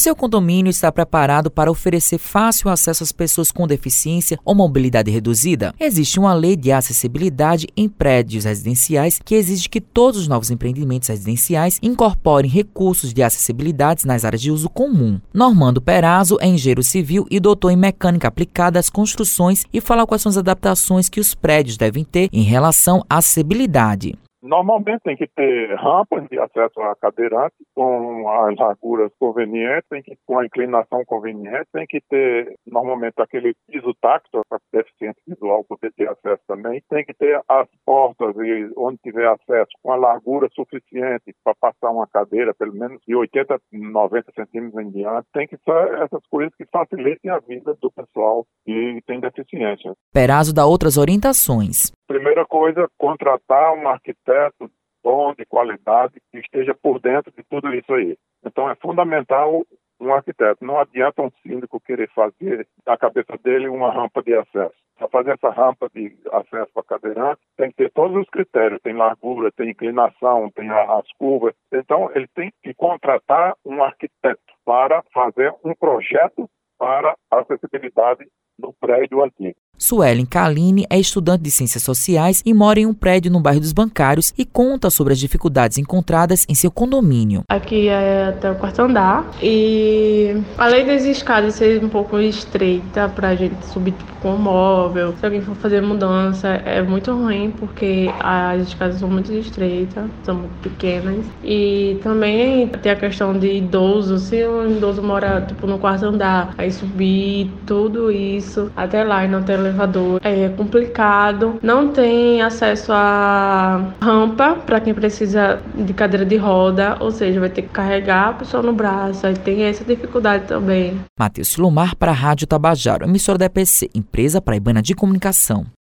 [0.00, 5.74] seu condomínio está preparado para oferecer fácil acesso às pessoas com deficiência ou mobilidade reduzida?
[5.78, 11.08] Existe uma lei de acessibilidade em prédios residenciais que exige que todos os novos empreendimentos
[11.08, 15.20] residenciais incorporem recursos de acessibilidade nas áreas de uso comum.
[15.34, 20.22] Normando Perazzo é engenheiro civil e doutor em mecânica aplicada às construções e fala quais
[20.22, 24.14] são as adaptações que os prédios devem ter em relação à acessibilidade.
[24.50, 30.18] Normalmente tem que ter rampas de acesso a cadeirante com as larguras convenientes, tem que
[30.26, 35.92] com a inclinação conveniente, tem que ter normalmente aquele piso táctil para deficiente visual poder
[35.92, 40.48] ter acesso também, tem que ter as portas e onde tiver acesso com a largura
[40.52, 45.58] suficiente para passar uma cadeira, pelo menos de 80, 90 centímetros em diante, tem que
[45.58, 49.94] ser essas coisas que facilitem a vida do pessoal que tem deficiência.
[50.12, 51.92] Perazzo dá outras orientações.
[52.10, 54.68] Primeira coisa, contratar um arquiteto
[55.00, 58.18] bom, de qualidade, que esteja por dentro de tudo isso aí.
[58.44, 59.64] Então é fundamental
[60.00, 60.64] um arquiteto.
[60.64, 64.74] Não adianta um síndico querer fazer da cabeça dele uma rampa de acesso.
[64.98, 68.82] Para fazer essa rampa de acesso para cadeirante, tem que ter todos os critérios.
[68.82, 71.54] Tem largura, tem inclinação, tem as curvas.
[71.72, 78.26] Então, ele tem que contratar um arquiteto para fazer um projeto para acessibilidade
[78.58, 79.54] no prédio antigo.
[79.80, 83.72] Suelen Kaline é estudante de Ciências Sociais e mora em um prédio no bairro dos
[83.72, 87.44] Bancários e conta sobre as dificuldades encontradas em seu condomínio.
[87.48, 93.28] Aqui é até o quarto andar e além das escadas ser um pouco estreita para
[93.28, 97.50] a gente subir tipo, com o móvel, se alguém for fazer mudança é muito ruim
[97.50, 103.50] porque as escadas são muito estreitas, são muito pequenas e também tem a questão de
[103.50, 109.24] idoso, se um idoso mora tipo no quarto andar, aí subir tudo isso até lá
[109.24, 115.92] e não ter elevador é complicado, não tem acesso a rampa para quem precisa de
[115.94, 119.62] cadeira de roda, ou seja, vai ter que carregar a pessoa no braço, aí tem
[119.62, 121.00] essa dificuldade também.
[121.18, 125.64] Matheus Silomar para a Rádio Tabajaro, emissora da EPC, empresa paraibana de comunicação.